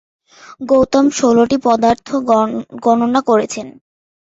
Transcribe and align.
গৌতম 0.61 1.05
ষোলটি 1.17 1.57
পদার্থ 1.65 2.07
গণনা 2.85 3.21
করেছেন। 3.29 3.67